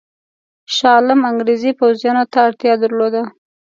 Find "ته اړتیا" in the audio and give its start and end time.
2.31-2.73